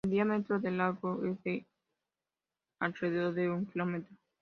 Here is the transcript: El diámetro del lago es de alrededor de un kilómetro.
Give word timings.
El 0.03 0.09
diámetro 0.09 0.59
del 0.59 0.79
lago 0.79 1.23
es 1.25 1.43
de 1.43 1.67
alrededor 2.79 3.35
de 3.35 3.51
un 3.51 3.67
kilómetro. 3.67 4.17